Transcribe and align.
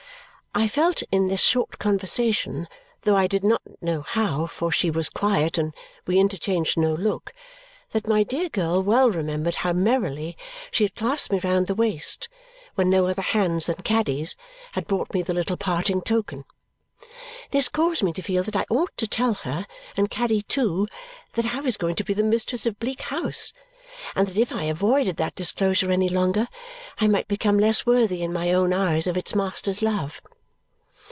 I 0.53 0.67
felt 0.67 1.01
in 1.13 1.27
this 1.27 1.41
short 1.41 1.79
conversation 1.79 2.67
though 3.03 3.15
I 3.15 3.25
did 3.25 3.41
not 3.41 3.61
know 3.79 4.01
how, 4.01 4.47
for 4.47 4.69
she 4.69 4.91
was 4.91 5.07
quiet, 5.07 5.57
and 5.57 5.73
we 6.05 6.19
interchanged 6.19 6.77
no 6.77 6.91
look 6.93 7.31
that 7.91 8.05
my 8.05 8.23
dear 8.23 8.49
girl 8.49 8.83
well 8.83 9.09
remembered 9.09 9.55
how 9.55 9.71
merrily 9.71 10.35
she 10.69 10.83
had 10.83 10.93
clasped 10.93 11.31
me 11.31 11.39
round 11.39 11.67
the 11.67 11.73
waist 11.73 12.27
when 12.75 12.89
no 12.89 13.07
other 13.07 13.21
hands 13.21 13.67
than 13.67 13.77
Caddy's 13.77 14.35
had 14.73 14.87
brought 14.87 15.13
me 15.13 15.21
the 15.21 15.33
little 15.33 15.55
parting 15.55 16.01
token. 16.01 16.43
This 17.51 17.69
caused 17.69 18.03
me 18.03 18.11
to 18.11 18.21
feel 18.21 18.43
that 18.43 18.57
I 18.57 18.65
ought 18.69 18.95
to 18.97 19.07
tell 19.07 19.35
her, 19.35 19.65
and 19.95 20.11
Caddy 20.11 20.41
too, 20.41 20.85
that 21.31 21.55
I 21.55 21.61
was 21.61 21.77
going 21.77 21.95
to 21.95 22.03
be 22.03 22.13
the 22.13 22.23
mistress 22.23 22.65
of 22.65 22.77
Bleak 22.77 23.03
House 23.03 23.53
and 24.17 24.27
that 24.27 24.37
if 24.37 24.51
I 24.51 24.63
avoided 24.63 25.15
that 25.15 25.33
disclosure 25.35 25.91
any 25.91 26.09
longer 26.09 26.49
I 26.99 27.07
might 27.07 27.29
become 27.29 27.57
less 27.57 27.85
worthy 27.85 28.21
in 28.21 28.33
my 28.33 28.51
own 28.51 28.73
eyes 28.73 29.07
of 29.07 29.15
its 29.15 29.33
master's 29.33 29.81
love. 29.81 30.21